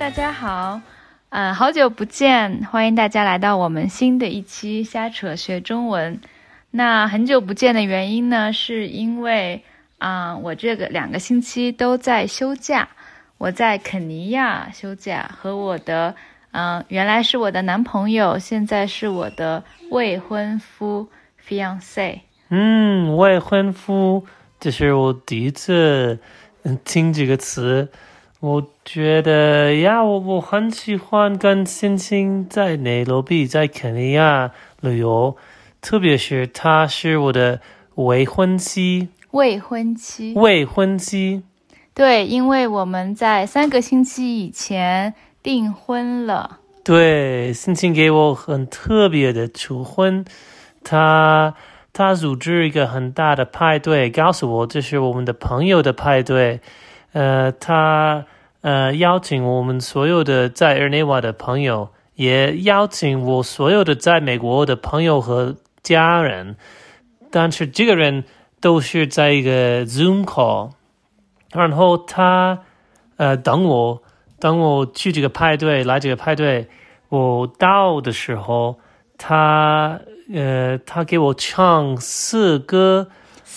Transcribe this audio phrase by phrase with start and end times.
[0.00, 0.80] 大家好，
[1.28, 6.18] 嗯，好久不见，欢迎大家来到我们新的一期瞎扯学中文。
[6.70, 9.62] 那很久不见的原因呢，是因为
[9.98, 12.88] 啊，我这个两个星期都在休假，
[13.36, 16.14] 我在肯尼亚休假，和我的
[16.52, 21.10] 嗯，原来是我的男朋友，现在是我的未婚夫
[21.46, 22.20] fiance。
[22.48, 24.24] 嗯，未婚夫，
[24.58, 26.18] 这是我第一次
[26.86, 27.90] 听这个词。
[28.40, 35.36] 我觉得呀，我我很喜欢跟星星在内罗毕，在肯尼亚旅游，
[35.82, 37.60] 特别是他是我的
[37.96, 39.08] 未婚妻。
[39.32, 40.32] 未婚妻。
[40.34, 41.42] 未婚妻。
[41.92, 46.60] 对，因为我们在三个星期以前订婚了。
[46.82, 50.24] 对，星星给我很特别的求婚，
[50.82, 51.54] 他
[51.92, 56.60] 他组织一个很大的派对，告诉我这是我们的朋友的派对。
[57.12, 58.26] 呃，他
[58.60, 66.56] 呃邀请我们所有的在日内瓦的朋友，也邀请我所有的在美国的朋友和家人，
[67.30, 68.24] 但是这个人
[68.60, 70.70] 都是在一个 Zoom call，
[71.52, 72.60] 然后他
[73.16, 74.02] 呃等我，
[74.38, 76.68] 等我去这个派对，来这个派对，
[77.08, 78.78] 我到的时候，
[79.18, 80.00] 他
[80.32, 83.08] 呃他给我唱四歌。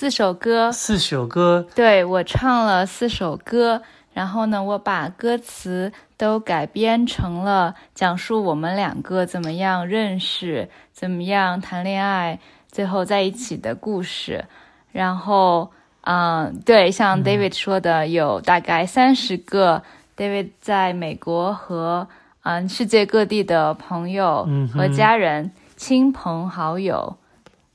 [0.04, 12.38] 四首歌，四首歌，对我唱了四首歌，然后呢，我把歌词都改编成了讲述我们两个怎么样认识、怎么样谈恋爱、
[12.70, 14.44] 最后在一起的故事。
[14.92, 19.84] 然后，嗯，对，像 David 说的，有大概三十个
[20.18, 22.10] David 在美国和
[22.42, 27.16] 嗯世界各地的朋友和家人、亲朋好友，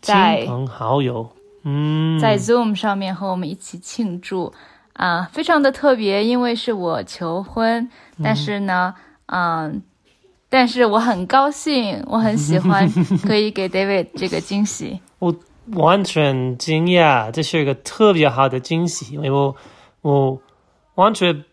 [0.02, 1.30] 亲朋好友。
[1.64, 4.52] 嗯，在 Zoom 上面和我们一起庆祝，
[4.92, 7.90] 啊，非常的特别，因为是我求婚，
[8.22, 8.94] 但是呢，
[9.26, 9.82] 嗯，
[10.48, 12.88] 但是我很高兴，我很喜欢
[13.26, 15.00] 可以给 David 这个惊喜。
[15.18, 15.34] 我
[15.72, 19.56] 完全惊讶，这是一个特别好的惊喜，因为我
[20.02, 20.40] 我
[20.94, 21.44] 完全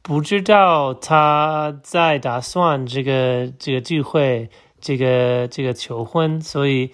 [0.00, 4.50] 不知道他在打算这个这个聚会，
[4.80, 6.90] 这个这个求婚，所以。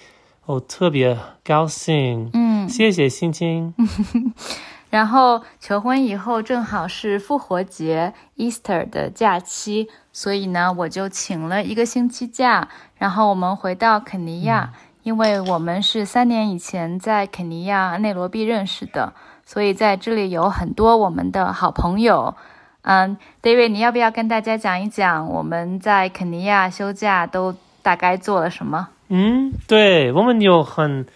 [0.49, 1.15] 我特别
[1.45, 3.75] 高兴，嗯，谢谢星星。
[4.89, 12.67] 然后求婚以后正好是复活节 Easter 的假期，所以呢，我就请了一个星期假，
[12.97, 14.73] 然后我们回到肯尼亚，
[15.03, 19.13] 因为我们是三年以前在肯尼亚内罗毕认识的，
[19.45, 22.35] 所以在这里有很多我们的好朋友。
[22.81, 28.89] 嗯，David，你要不要跟大家讲一讲我们在肯尼亚休假都大概做了什么？
[29.11, 31.07] 嗯，对，我们有很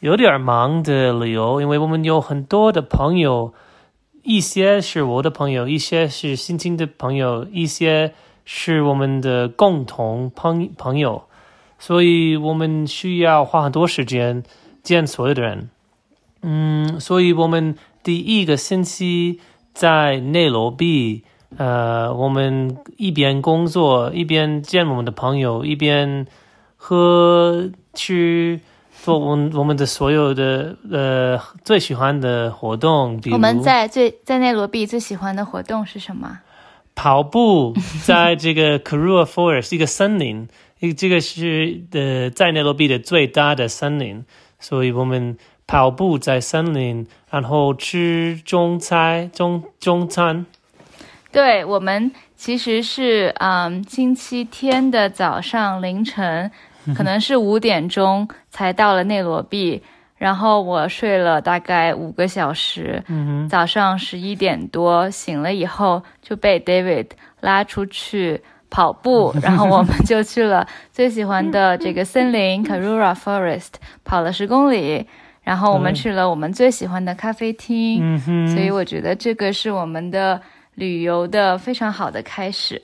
[0.00, 3.54] 有点忙的理由，因为我们有很多的朋友，
[4.24, 8.12] 一些是我的朋友，一些是新青的朋友，一些
[8.44, 11.22] 是我们的共同朋朋友，
[11.78, 14.42] 所以我们需要花很多时间
[14.82, 15.70] 见所有的人。
[16.42, 19.38] 嗯，所以我们第一个星期
[19.72, 21.22] 在内罗毕，
[21.56, 26.26] 呃，我们一边工作一边见我们的朋友，一边。
[26.80, 28.60] 和去
[29.02, 36.38] 做我我们的所有的呃最喜欢的活动，比如我们在最在内罗毕最喜欢的活动是什么？
[36.94, 37.74] 跑步，
[38.06, 44.24] 在这个 Karua Forest 一个森林，一这个是呃在内罗毕的最大的森林，
[44.60, 50.46] 所以我们跑步在森林，然后吃中餐中中餐。
[51.30, 56.50] 对我们其实是嗯星期天的早上凌晨。
[56.94, 59.82] 可能是五点钟才到了内罗毕，
[60.16, 63.02] 然后我睡了大概五个小时。
[63.08, 67.06] 嗯早上十一点多醒了以后，就被 David
[67.40, 68.40] 拉出去
[68.70, 73.74] 跑步，然后我们就去了最喜欢的这个森林 Karura Forest，
[74.04, 75.06] 跑了十公里。
[75.42, 78.00] 然后我们去了我们最喜欢的咖啡厅。
[78.26, 80.38] 嗯所以我觉得这个是我们的
[80.74, 82.82] 旅游的非常好的开始。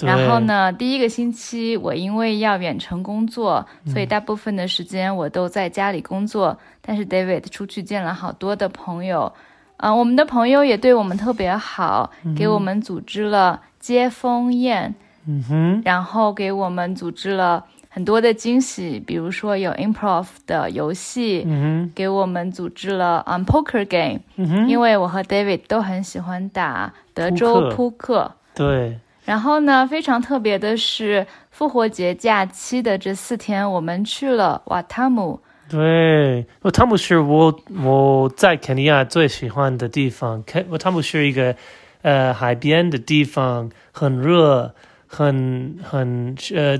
[0.00, 6.58] 然后呢，第一个星期我因为要远程工作，所以大部分的时间我都在家里工作。
[6.82, 9.32] 但是 David 出去见了好多的朋友，
[9.78, 14.94] 啊，我们的朋友也对我们特别好，给我们组织了接风宴，
[15.26, 28.98] 嗯哼，然后给我们组织了很多的惊喜，比如说有 improv 的游戏，嗯哼，给我们组织了 um poker game，嗯哼，因为我和 David 都很喜欢打德州扑克，对。
[29.26, 35.40] 然后呢，非常特别的是，复活节假期的这四天，我们去了瓦塔姆。
[35.68, 40.40] 对，瓦塔姆是我我在肯尼亚最喜欢的地方。
[40.44, 41.56] 肯瓦塔姆是一个
[42.02, 44.72] 呃海边的地方很热，
[45.08, 46.78] 很很呃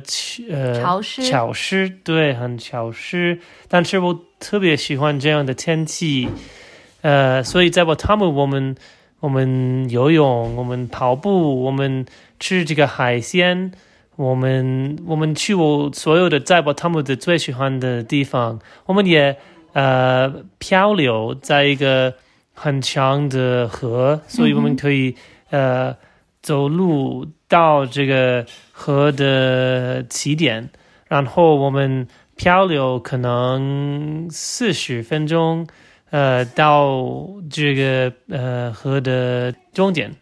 [0.48, 3.40] 呃潮湿潮湿，对，很潮湿。
[3.66, 6.28] 但是我特别喜欢这样的天气，
[7.00, 8.76] 呃，所以在瓦塔姆我们
[9.18, 12.06] 我们游泳，我们跑步，我们
[12.38, 13.72] 吃这个海鲜。
[14.16, 19.36] 我们我们去我所有的在我他们的最喜欢的地方，我们也
[19.74, 22.14] 呃漂流在一个
[22.54, 25.14] 很长的河，所以我们可以、
[25.50, 25.96] 呃
[26.42, 30.70] 走路到这个河的起点，
[31.08, 32.06] 然后我们
[32.36, 35.66] 漂流可能四十分钟，
[36.10, 37.04] 呃到
[37.50, 40.14] 这个呃河的终点。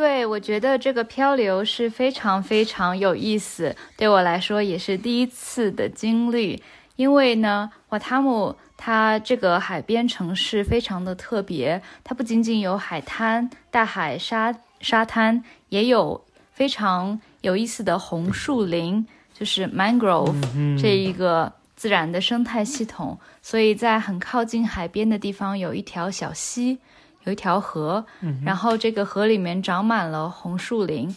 [0.00, 6.62] 对，我觉得这个漂流是非常非常有意思，对我来说也是第一次的经历。
[6.96, 20.34] 因为呢，瓦塔姆它这个海边城市非常的特别，它不仅仅有海滩、大海沙沙滩，也有非常有意思的红树林，就是 mangrove、
[20.80, 23.18] 这一个自然的生态系统。
[23.42, 26.78] 所以在很靠近海边的地方有一条小溪。
[27.24, 28.04] 有一条河，
[28.44, 31.14] 然后这个河里面长满了红树林。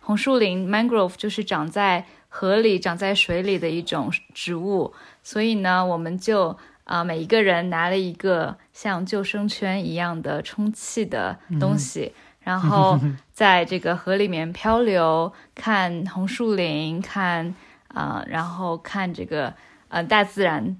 [0.00, 4.92] 红树林 （mangrove） 就是长在河里、长在水里的一种植物。
[5.22, 13.00] 所以呢，我们就啊，每一个人拿了一个像救生圈一样的充气的东西，然后
[13.32, 17.54] 在这个河里面漂流，看红树林，看
[17.88, 19.52] 啊，然后看这个
[19.88, 20.76] 呃大自然。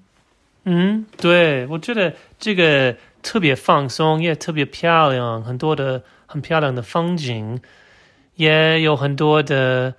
[0.67, 2.95] 嗯，对，我觉得这个。
[3.23, 7.61] 特别放松，也特别漂亮，很多的很漂亮的风景，
[8.37, 9.95] 也有很多的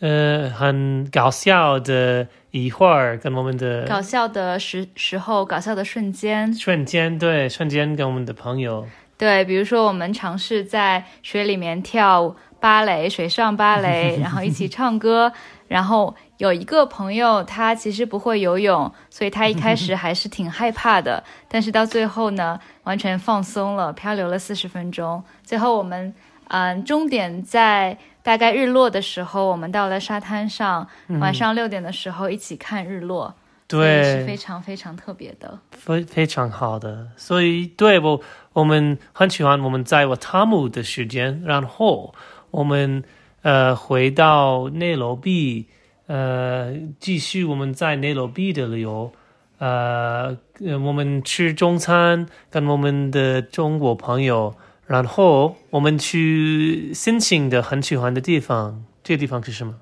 [0.00, 8.88] 呃很搞笑的一会儿跟我们的搞笑的时时候，搞笑的瞬间，瞬间对瞬间跟我们的朋友
[9.18, 15.32] 对，比如说我们尝试在水里面跳芭蕾，水上芭蕾， 然后一起唱歌，
[15.66, 16.14] 然后。
[16.38, 21.22] 有一个朋友，他其实不会游泳，所以他一开始还是挺害怕的。
[21.46, 25.22] 但是到最后呢，完全放松了，漂流了四十分钟。
[25.44, 26.12] 最后我们，
[26.48, 30.84] 嗯，终点在大概日落的时候，我们到了沙滩上，
[31.20, 33.32] 晚上六点的时候一起看日落，
[33.68, 37.06] 对，是非常非常特别的，非非常好的。
[37.16, 38.20] 所以，对我
[38.52, 42.12] 我们很喜欢我们在瓦塔姆的时间，然后
[42.52, 43.02] 我们
[43.42, 45.66] 呃回到内罗毕。
[46.08, 49.12] 呃，继续我们在内罗毕的旅游，
[49.58, 50.36] 呃，
[50.84, 54.54] 我们吃中餐，跟我们的中国朋友，
[54.86, 59.74] 然后我们去申请的很喜欢的地方，这个地方是什么？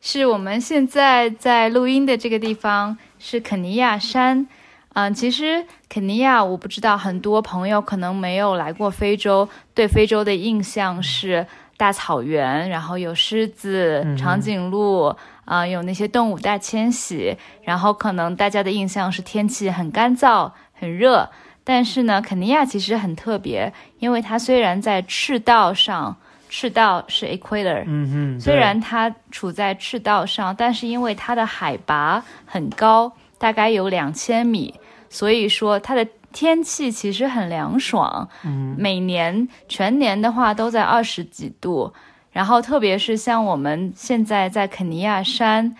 [0.00, 4.46] 是我们现在在录音的这个地方，是肯尼亚山。
[4.94, 15.14] 嗯，其实肯尼亚，我不知道很多朋友可能没有来过非洲，对非洲的印象是大草原，然后有狮子、长颈鹿。
[15.46, 21.30] 啊，有那些动物大迁徙，然后可能大家的印象是天气很干燥、很热。
[21.62, 26.16] 但是呢，肯尼亚其实很特别，因为它虽然在赤道上，
[26.48, 34.74] 赤道是 equator，嗯哼，虽然它处在赤道上，但是因为它的海拔很高，大概有两千米，
[35.08, 36.04] 所以说它的
[36.36, 38.28] 天气其实很凉爽。
[38.44, 41.94] 嗯，每年全年的话都在二十几度。
[42.30, 45.74] 然后，特别是像我们现在在肯尼亚山，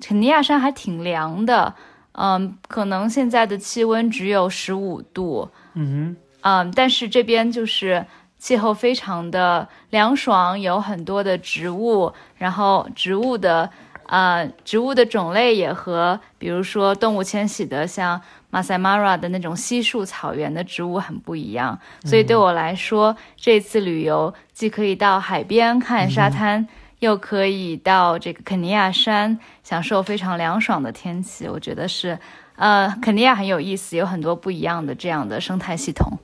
[0.00, 1.74] 肯尼亚山还挺凉的，
[2.12, 8.06] 嗯，可能现在的气温只有十五度，嗯，嗯，但是这边就是
[8.38, 13.68] 气候非常的凉爽，有很多的植物，然后植物的，
[14.06, 18.22] 呃，植物的种类也和比如说动物迁徙的像。
[18.56, 26.66] 马赛马拉的那种稀树草原的植物很不一样，所以对我来说，这次旅游既可以到海边看沙滩，
[27.00, 31.46] 又可以到这个肯尼亚山享受非常凉爽的天气。
[31.46, 32.18] 我觉得是，
[32.56, 36.18] 呃，肯尼亚很有意思，有很多不一样的这样的生态系统。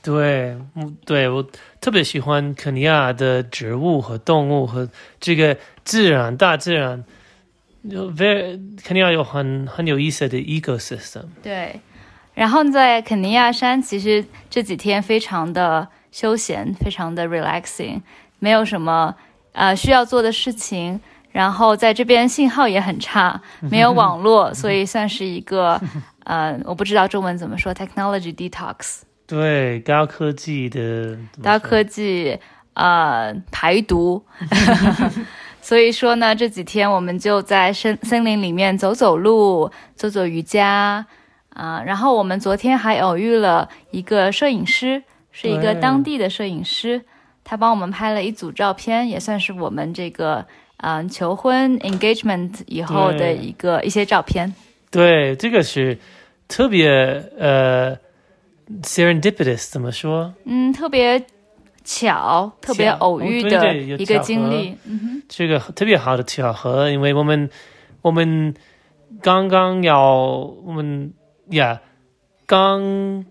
[0.00, 1.46] 对，嗯对我
[1.82, 4.88] 特别喜欢肯尼亚的植物和动物和
[5.20, 7.04] 这个自然，大自然。
[7.84, 11.24] 有 very 肯尼亚有很很有意思的 ecosystem。
[11.42, 11.80] 对，
[12.34, 18.00] 然后在肯尼亚山，其实这几天非常的休闲，非常的 relaxing，
[18.38, 19.14] 没有什么
[19.52, 21.00] 呃需要做的事情。
[21.30, 25.80] 然后在这边信号也很差， 没有网络，所以算是一个
[26.22, 29.00] 呃，我不知道中文怎么说，technology detox。
[29.26, 32.38] 对，高科技的高科技
[32.74, 34.24] 呃排毒。
[35.64, 41.06] 所以说呢，这几天我们就在森森林里面走走路，做做瑜伽，
[41.48, 45.02] 啊，然后我们昨天还偶遇了一个摄影师，
[45.32, 47.00] 是一个当地的摄影师，
[47.42, 50.44] 他帮我们拍了一组照片，也算是我们这个
[50.76, 54.54] 嗯求婚 engagement 以后的一个一些照片。
[54.90, 55.96] 对，这个是
[56.46, 56.90] 特别
[57.38, 57.96] 呃
[58.82, 60.34] serendipitous，怎么说？
[60.44, 61.24] 嗯，特别
[61.84, 64.76] 巧，特别偶遇的一个经历。
[64.86, 67.48] 嗯哼，这个特别好的巧合，因为我们
[68.02, 68.54] 我们
[69.20, 70.26] 刚刚要
[70.64, 71.12] 我们
[71.50, 71.80] 呀
[72.46, 73.24] 刚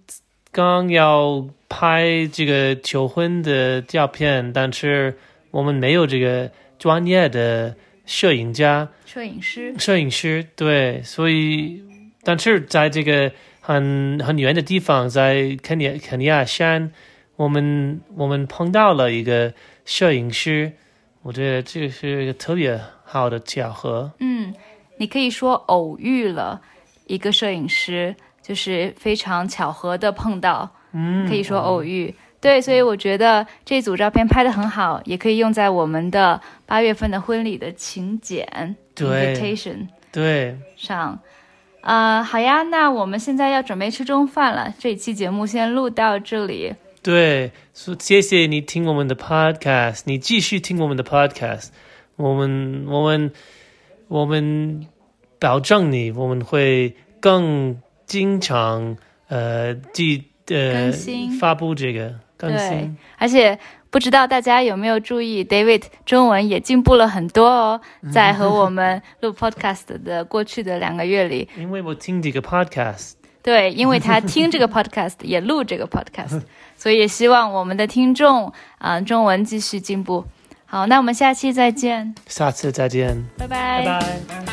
[0.51, 5.17] 刚要拍这个求婚的照片，但是
[5.51, 9.74] 我们没有这个专业的摄影家、摄影师。
[9.79, 11.83] 摄影师，对，所以
[12.24, 13.31] 但是在这个
[13.62, 16.91] 很很远的地方，在肯尼肯尼亚山，
[17.43, 20.71] 我们我们碰到了一个摄影师，
[21.23, 24.09] 我觉得这个是一个特别好的巧合。
[24.19, 24.53] 嗯，
[24.97, 26.62] 你可以说偶遇了
[27.05, 32.15] 一个摄影师，就是非常巧合的碰到，嗯，可以说偶遇。
[32.39, 38.47] 对，所以我觉得这组照片拍的很好，也可以用在我们的八月份的婚礼的请柬
[38.95, 41.19] 对 invitation 对，上。
[41.81, 46.73] 呃，好呀，那我们现在要准备吃中饭了，这一期节目先录到这里。
[47.03, 51.67] 对，说谢谢你听我们的 podcast，你继续听我们的 podcast，
[52.15, 53.31] 我们我们
[54.07, 54.88] 我们
[55.39, 58.95] 保证你我们会更经常
[59.27, 67.81] 呃记呃更新发布这个更新。，而且不知道大家有没有注意，David 中文也进步了很多哦，
[68.13, 76.41] 在和我们录 podcast 的过去的两个月里， 因为我听这个 podcast，对，因为他听这个 podcast 也录这个 podcast，
[76.77, 80.25] 所以也希望我们的听众啊、中文继续进步。
[80.65, 83.85] 好，那我们下期再见，下次再见，拜拜。
[83.85, 84.52] 拜拜